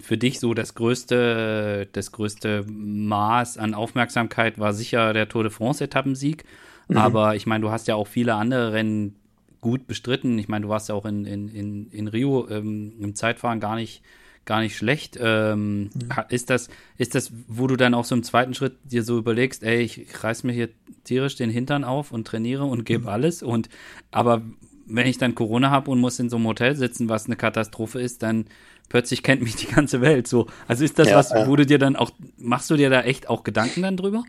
[0.00, 5.52] für dich so das größte, das größte Maß an Aufmerksamkeit war sicher der Tour de
[5.52, 6.44] France-Etappensieg.
[6.88, 6.96] Mhm.
[6.96, 9.16] Aber ich meine, du hast ja auch viele andere Rennen
[9.60, 10.38] gut bestritten.
[10.38, 13.76] Ich meine, du warst ja auch in, in, in, in Rio ähm, im Zeitfahren gar
[13.76, 14.02] nicht,
[14.44, 15.18] gar nicht schlecht.
[15.20, 15.90] Ähm, mhm.
[16.28, 19.62] Ist das, ist das, wo du dann auch so im zweiten Schritt dir so überlegst,
[19.62, 20.68] ey, ich reiß mir hier
[21.04, 23.08] tierisch den Hintern auf und trainiere und gebe mhm.
[23.08, 23.68] alles und
[24.10, 24.42] aber
[24.86, 28.00] wenn ich dann Corona habe und muss in so einem Hotel sitzen, was eine Katastrophe
[28.00, 28.46] ist, dann
[28.92, 30.46] plötzlich kennt mich die ganze Welt so.
[30.68, 33.28] Also ist das ja, was, wo du dir dann auch, machst du dir da echt
[33.28, 34.22] auch Gedanken dann drüber?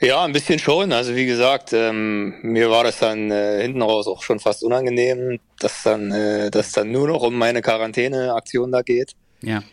[0.00, 0.92] Ja, ein bisschen schon.
[0.92, 5.40] Also wie gesagt, ähm, mir war das dann äh, hinten raus auch schon fast unangenehm,
[5.58, 9.16] dass dann, äh, dass dann nur noch um meine Quarantäneaktion da geht.
[9.42, 9.64] Ja.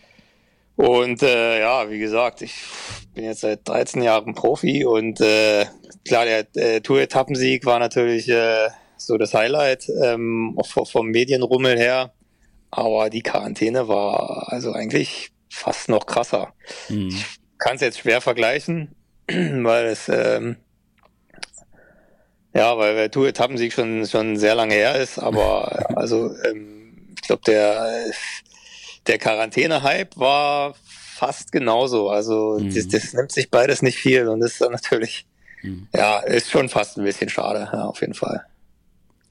[0.75, 2.55] Und äh, ja, wie gesagt, ich
[3.13, 5.67] bin jetzt seit 13 Jahren Profi und äh,
[6.07, 12.11] klar, der äh, Tour-Etappensieg war natürlich äh, so das Highlight ähm, auch vom Medienrummel her.
[12.75, 16.53] Aber die Quarantäne war also eigentlich fast noch krasser.
[16.89, 17.09] Mhm.
[17.09, 17.25] Ich
[17.59, 18.95] kann es jetzt schwer vergleichen,
[19.27, 20.57] weil es ähm,
[22.55, 27.43] ja, weil der Tour-Etappensieg schon schon sehr lange her ist, aber also ähm, ich glaube
[27.45, 28.11] der
[29.05, 32.09] der Quarantäne-Hype war fast genauso.
[32.09, 32.73] Also mhm.
[32.73, 35.27] das, das, nimmt sich beides nicht viel und ist dann natürlich
[35.61, 35.87] mhm.
[35.93, 38.47] ja ist schon fast ein bisschen schade, ja, auf jeden Fall.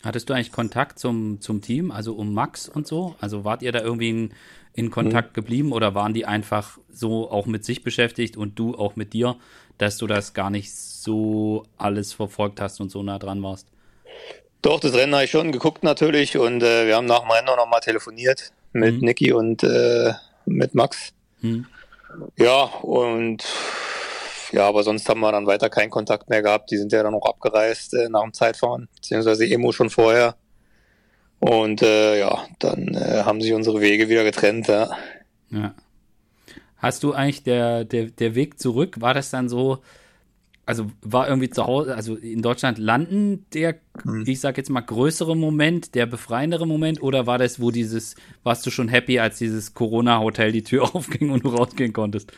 [0.02, 3.14] Hattest du eigentlich Kontakt zum, zum Team, also um Max und so?
[3.20, 4.34] Also wart ihr da irgendwie in,
[4.74, 5.34] in Kontakt mhm.
[5.34, 9.36] geblieben oder waren die einfach so auch mit sich beschäftigt und du auch mit dir,
[9.78, 13.68] dass du das gar nicht so alles verfolgt hast und so nah dran warst?
[14.60, 17.48] Doch, das Rennen habe ich schon geguckt natürlich und äh, wir haben nach dem Rennen
[17.48, 19.06] auch nochmal telefoniert mit mhm.
[19.06, 20.12] Niki und äh,
[20.46, 21.12] mit Max.
[21.40, 21.66] Mhm.
[22.36, 23.44] Ja, und
[24.52, 26.70] ja, aber sonst haben wir dann weiter keinen Kontakt mehr gehabt.
[26.70, 30.36] Die sind ja dann auch abgereist äh, nach dem Zeitfahren, beziehungsweise Emo schon vorher.
[31.40, 34.90] Und äh, ja, dann äh, haben sich unsere Wege wieder getrennt, ja.
[35.50, 35.74] Ja.
[36.76, 39.82] Hast du eigentlich der, der, der Weg zurück, war das dann so,
[40.66, 44.24] also war irgendwie zu Hause, also in Deutschland landen der, hm.
[44.26, 48.64] ich sag jetzt mal, größere Moment, der befreiendere Moment, oder war das, wo dieses, warst
[48.66, 52.32] du schon happy, als dieses Corona-Hotel die Tür aufging und du rausgehen konntest?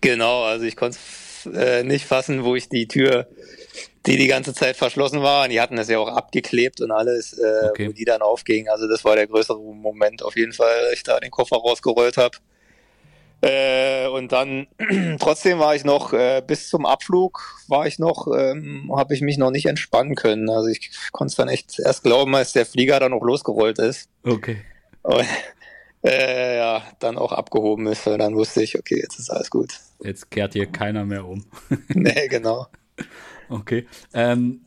[0.00, 0.98] Genau, also ich konnte
[1.46, 3.26] äh, nicht fassen, wo ich die Tür,
[4.06, 7.38] die die ganze Zeit verschlossen war, und die hatten das ja auch abgeklebt und alles,
[7.38, 7.88] äh, okay.
[7.88, 8.68] wo die dann aufging.
[8.68, 12.38] Also das war der größere Moment auf jeden Fall, ich da den Koffer rausgerollt habe.
[13.40, 14.66] Äh, und dann
[15.20, 19.38] trotzdem war ich noch äh, bis zum Abflug war ich noch, ähm, habe ich mich
[19.38, 20.50] noch nicht entspannen können.
[20.50, 24.08] Also ich konnte es dann echt erst glauben, als der Flieger dann noch losgerollt ist.
[24.24, 24.58] Okay.
[25.02, 25.24] Und,
[26.04, 28.06] äh, ja, dann auch abgehoben ist.
[28.06, 29.74] Und dann wusste ich, okay, jetzt ist alles gut.
[30.02, 31.44] Jetzt kehrt hier keiner mehr um.
[31.88, 32.66] nee, genau.
[33.48, 33.86] Okay.
[34.12, 34.60] Ähm,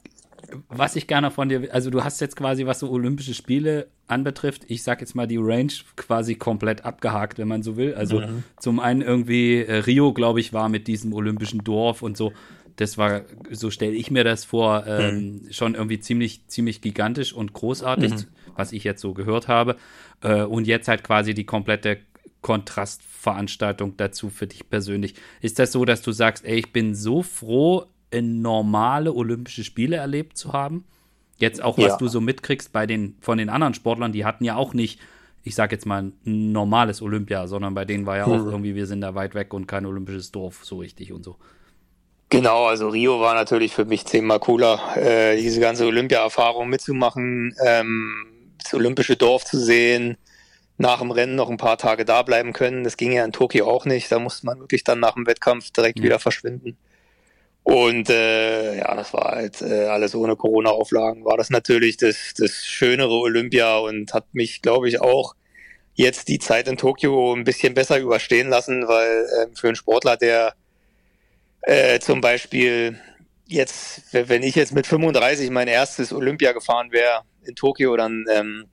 [0.67, 4.63] was ich gerne von dir, also du hast jetzt quasi, was so Olympische Spiele anbetrifft,
[4.67, 7.93] ich sag jetzt mal die Range quasi komplett abgehakt, wenn man so will.
[7.95, 8.43] Also mhm.
[8.59, 12.33] zum einen irgendwie äh, Rio, glaube ich, war mit diesem olympischen Dorf und so.
[12.81, 15.53] Das war, so stelle ich mir das vor, ähm, mhm.
[15.53, 18.25] schon irgendwie ziemlich, ziemlich gigantisch und großartig, mhm.
[18.55, 19.77] was ich jetzt so gehört habe.
[20.21, 21.99] Äh, und jetzt halt quasi die komplette
[22.41, 25.13] Kontrastveranstaltung dazu für dich persönlich.
[25.41, 29.97] Ist das so, dass du sagst, ey, ich bin so froh, in normale Olympische Spiele
[29.97, 30.83] erlebt zu haben?
[31.37, 31.97] Jetzt auch, was ja.
[31.97, 34.99] du so mitkriegst bei den, von den anderen Sportlern, die hatten ja auch nicht,
[35.43, 38.49] ich sag jetzt mal, ein normales Olympia, sondern bei denen war ja auch hm.
[38.49, 41.37] irgendwie, wir sind da weit weg und kein olympisches Dorf so richtig und so.
[42.31, 48.53] Genau, also Rio war natürlich für mich zehnmal cooler, äh, diese ganze Olympia-Erfahrung mitzumachen, ähm,
[48.57, 50.15] das olympische Dorf zu sehen,
[50.77, 52.85] nach dem Rennen noch ein paar Tage da bleiben können.
[52.85, 54.09] Das ging ja in Tokio auch nicht.
[54.09, 56.05] Da musste man wirklich dann nach dem Wettkampf direkt ja.
[56.05, 56.77] wieder verschwinden.
[57.63, 61.25] Und äh, ja, das war halt äh, alles ohne Corona-Auflagen.
[61.25, 65.35] War das natürlich das, das schönere Olympia und hat mich, glaube ich, auch
[65.95, 70.15] jetzt die Zeit in Tokio ein bisschen besser überstehen lassen, weil äh, für einen Sportler,
[70.15, 70.53] der
[71.63, 72.99] äh, zum Beispiel
[73.47, 78.65] jetzt, wenn ich jetzt mit 35 mein erstes Olympia gefahren wäre in Tokio, dann ähm,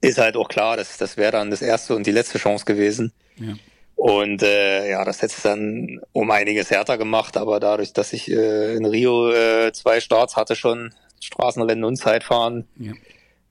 [0.00, 3.12] ist halt auch klar, dass das wäre dann das erste und die letzte Chance gewesen.
[3.36, 3.54] Ja.
[3.94, 8.30] Und äh, ja, das hätte es dann um einiges härter gemacht, aber dadurch, dass ich
[8.30, 12.92] äh, in Rio äh, zwei Starts hatte schon, Straßenrennen und Zeitfahren, ja.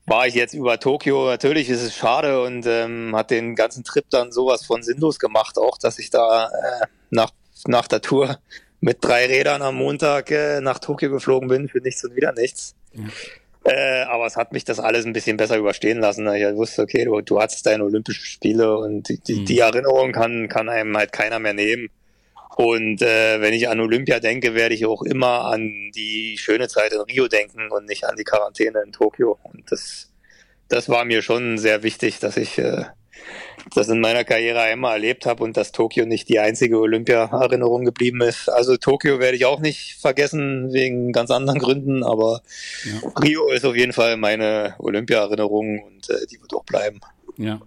[0.05, 1.27] war ich jetzt über Tokio.
[1.27, 5.57] Natürlich ist es schade und ähm, hat den ganzen Trip dann sowas von sinnlos gemacht,
[5.57, 7.31] auch dass ich da äh, nach,
[7.67, 8.39] nach der Tour
[8.79, 12.75] mit drei Rädern am Montag äh, nach Tokio geflogen bin für nichts und wieder nichts.
[12.93, 13.03] Ja.
[13.63, 16.27] Äh, aber es hat mich das alles ein bisschen besser überstehen lassen.
[16.33, 19.45] Ich wusste, okay, du, du hattest deine Olympischen Spiele und die, die, mhm.
[19.45, 21.89] die Erinnerung kann, kann einem halt keiner mehr nehmen.
[22.55, 26.91] Und äh, wenn ich an Olympia denke, werde ich auch immer an die schöne Zeit
[26.91, 29.37] in Rio denken und nicht an die Quarantäne in Tokio.
[29.43, 30.11] Und das,
[30.67, 32.85] das war mir schon sehr wichtig, dass ich äh,
[33.75, 38.21] das in meiner Karriere einmal erlebt habe und dass Tokio nicht die einzige Olympia-Erinnerung geblieben
[38.21, 38.49] ist.
[38.49, 42.41] Also Tokio werde ich auch nicht vergessen, wegen ganz anderen Gründen, aber
[42.85, 43.09] ja.
[43.21, 46.99] Rio ist auf jeden Fall meine Olympia-Erinnerung und äh, die wird auch bleiben.
[47.37, 47.61] Ja,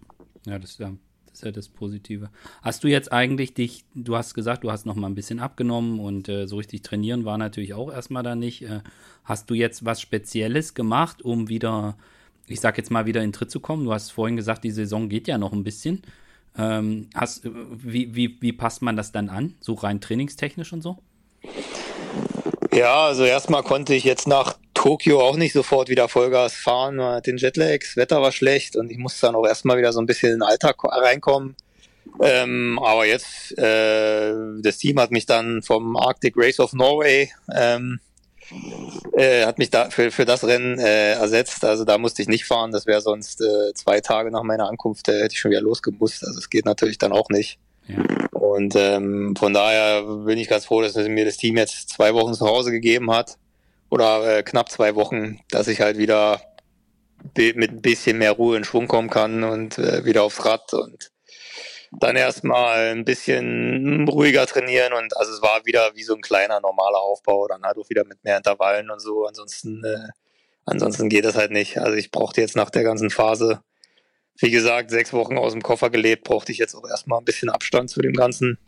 [0.46, 0.92] ja, das, ja,
[1.32, 2.30] ist ja das Positive.
[2.62, 6.00] Hast du jetzt eigentlich dich, du hast gesagt, du hast noch mal ein bisschen abgenommen
[6.00, 8.62] und äh, so richtig trainieren war natürlich auch erstmal da nicht.
[8.62, 8.80] Äh,
[9.24, 11.96] hast du jetzt was Spezielles gemacht, um wieder,
[12.46, 13.84] ich sag jetzt mal, wieder in Tritt zu kommen?
[13.84, 16.02] Du hast vorhin gesagt, die Saison geht ja noch ein bisschen.
[16.56, 20.98] Ähm, hast, wie, wie, wie passt man das dann an, so rein trainingstechnisch und so?
[22.72, 26.96] Ja, also erstmal konnte ich jetzt nach Tokio auch nicht sofort wieder Vollgas fahren.
[26.96, 29.92] Man hat den Jetlag, das Wetter war schlecht und ich musste dann auch erstmal wieder
[29.92, 31.56] so ein bisschen in den Alltag reinkommen.
[32.20, 37.98] Ähm, aber jetzt, äh, das Team hat mich dann vom Arctic Race of Norway, ähm,
[39.12, 41.64] äh, hat mich da für, für das Rennen äh, ersetzt.
[41.64, 42.72] Also da musste ich nicht fahren.
[42.72, 46.24] Das wäre sonst äh, zwei Tage nach meiner Ankunft, äh, hätte ich schon wieder losgemusst.
[46.24, 47.58] Also es geht natürlich dann auch nicht.
[47.86, 48.02] Ja.
[48.30, 52.34] Und ähm, von daher bin ich ganz froh, dass mir das Team jetzt zwei Wochen
[52.34, 53.36] zu Hause gegeben hat.
[53.90, 56.40] Oder äh, knapp zwei Wochen, dass ich halt wieder
[57.36, 61.10] mit ein bisschen mehr Ruhe in Schwung kommen kann und äh, wieder aufs Rad und
[62.00, 66.60] dann erstmal ein bisschen ruhiger trainieren und also es war wieder wie so ein kleiner
[66.60, 69.26] normaler Aufbau, dann halt auch wieder mit mehr Intervallen und so.
[69.26, 70.08] Ansonsten, äh,
[70.64, 71.78] ansonsten geht das halt nicht.
[71.78, 73.60] Also ich brauchte jetzt nach der ganzen Phase
[74.38, 77.48] wie gesagt, sechs Wochen aus dem Koffer gelebt, brauchte ich jetzt auch erstmal ein bisschen
[77.48, 78.58] Abstand zu dem Ganzen.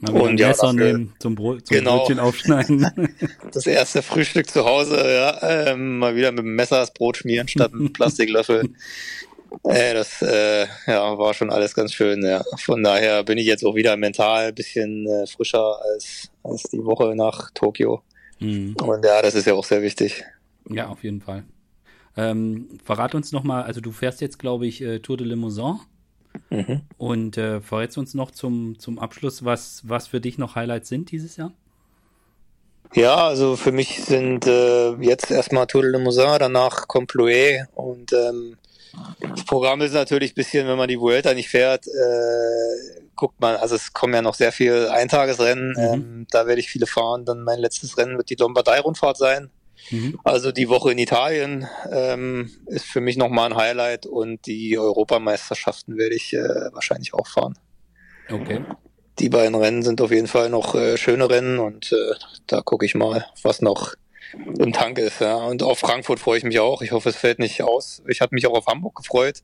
[0.00, 2.86] Mal und ja, Messer nehmen, zum, Brot, zum genau, Brötchen aufschneiden.
[3.52, 7.48] Das erste Frühstück zu Hause, ja, ähm, mal wieder mit dem Messer das Brot schmieren
[7.48, 8.70] statt mit Plastiklöffel.
[9.64, 12.24] Äh, das äh, ja, war schon alles ganz schön.
[12.24, 12.42] Ja.
[12.58, 16.84] Von daher bin ich jetzt auch wieder mental ein bisschen äh, frischer als, als die
[16.84, 18.02] Woche nach Tokio.
[18.40, 18.74] Mhm.
[18.82, 20.24] Und ja, das ist ja auch sehr wichtig.
[20.68, 21.44] Ja, auf jeden Fall.
[22.16, 25.80] Ähm, verrat uns noch mal, also du fährst jetzt, glaube ich, äh, Tour de Limousin.
[26.50, 26.82] Mhm.
[26.98, 31.10] Und äh, verrätst uns noch zum, zum Abschluss, was, was für dich noch Highlights sind
[31.10, 31.52] dieses Jahr?
[32.92, 38.56] Ja, also für mich sind äh, jetzt erstmal Tour de Limousin, danach Complouet und ähm,
[39.20, 43.56] das Programm ist natürlich ein bisschen, wenn man die Vuelta nicht fährt, äh, guckt man,
[43.56, 45.94] also es kommen ja noch sehr viele Eintagesrennen, mhm.
[45.94, 47.24] ähm, da werde ich viele fahren.
[47.24, 49.50] Dann mein letztes Rennen wird die Lombardei-Rundfahrt sein.
[49.90, 50.18] Mhm.
[50.24, 55.96] Also die Woche in Italien ähm, ist für mich nochmal ein Highlight und die Europameisterschaften
[55.96, 57.58] werde ich äh, wahrscheinlich auch fahren.
[58.30, 58.64] Okay.
[59.18, 62.14] Die beiden Rennen sind auf jeden Fall noch äh, schöne Rennen und äh,
[62.46, 63.94] da gucke ich mal, was noch
[64.58, 65.20] im Tank ist.
[65.20, 65.36] Ja.
[65.36, 66.82] Und auf Frankfurt freue ich mich auch.
[66.82, 68.02] Ich hoffe, es fällt nicht aus.
[68.08, 69.42] Ich hatte mich auch auf Hamburg gefreut.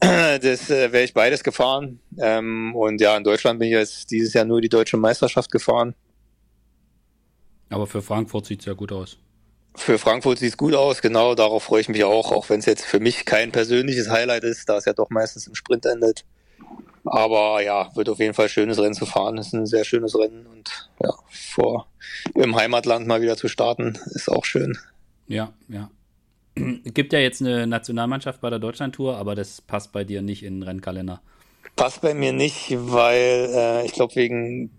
[0.00, 2.00] Das äh, wäre ich beides gefahren.
[2.18, 5.94] Ähm, und ja, in Deutschland bin ich jetzt dieses Jahr nur die deutsche Meisterschaft gefahren.
[7.68, 9.18] Aber für Frankfurt sieht es ja gut aus.
[9.74, 12.66] Für Frankfurt sieht es gut aus, genau, darauf freue ich mich auch, auch wenn es
[12.66, 16.24] jetzt für mich kein persönliches Highlight ist, da es ja doch meistens im Sprint endet.
[17.04, 19.38] Aber ja, wird auf jeden Fall schönes Rennen zu fahren.
[19.38, 21.88] ist ein sehr schönes Rennen und ja, vor
[22.34, 24.78] im Heimatland mal wieder zu starten, ist auch schön.
[25.26, 25.90] Ja, ja.
[26.54, 30.60] Gibt ja jetzt eine Nationalmannschaft bei der Deutschlandtour, aber das passt bei dir nicht in
[30.60, 31.20] den Rennkalender.
[31.76, 34.70] Passt bei mir nicht, weil äh, ich glaube wegen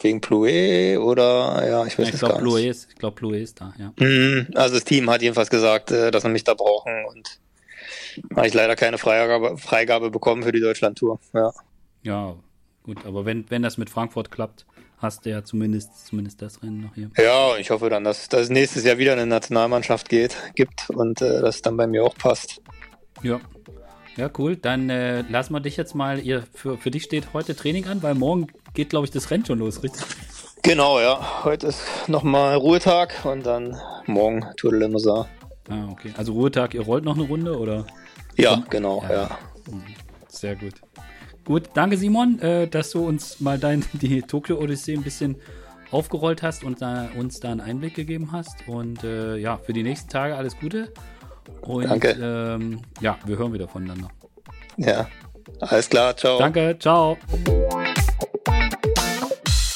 [0.00, 3.72] wegen Plouet oder ja, ich weiß ich glaub, Plouet ist, Ich glaube, Plouet ist da,
[3.78, 3.92] ja.
[3.96, 7.38] Mhm, also das Team hat jedenfalls gesagt, äh, dass sie mich da brauchen und
[8.34, 11.18] habe ich leider keine Freigabe, Freigabe bekommen für die Deutschlandtour.
[11.32, 11.52] Ja.
[12.02, 12.36] ja,
[12.82, 14.66] gut, aber wenn, wenn das mit Frankfurt klappt,
[14.98, 17.10] hast du ja zumindest, zumindest das Rennen noch hier.
[17.18, 21.20] Ja, ich hoffe dann, dass, dass es nächstes Jahr wieder eine Nationalmannschaft geht, gibt und
[21.20, 22.60] äh, das dann bei mir auch passt.
[23.22, 23.40] Ja.
[24.16, 24.56] Ja, cool.
[24.56, 28.02] Dann äh, lassen wir dich jetzt mal, ihr, für, für dich steht heute Training an,
[28.02, 30.04] weil morgen geht, glaube ich, das Rennen schon los, richtig?
[30.62, 31.44] Genau, ja.
[31.44, 35.24] Heute ist nochmal Ruhetag und dann morgen Tour de Limousin.
[35.68, 36.12] Ah, okay.
[36.16, 37.86] Also Ruhetag, ihr rollt noch eine Runde, oder?
[38.36, 39.12] Ja, genau, ja.
[39.12, 39.38] ja.
[39.70, 39.82] Mhm.
[40.28, 40.74] Sehr gut.
[41.44, 45.36] Gut, danke Simon, äh, dass du uns mal dein, die Tokyo Odyssee ein bisschen
[45.90, 48.66] aufgerollt hast und da, uns da einen Einblick gegeben hast.
[48.66, 50.92] Und äh, ja, für die nächsten Tage alles Gute.
[51.60, 52.10] Und Danke.
[52.10, 54.08] Ähm, ja, wir hören wieder voneinander.
[54.76, 55.06] Ja,
[55.60, 56.38] alles klar, ciao.
[56.38, 57.16] Danke, ciao.